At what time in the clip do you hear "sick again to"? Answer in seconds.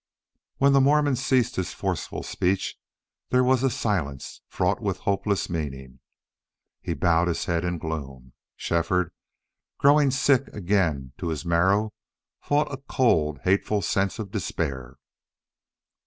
10.09-11.27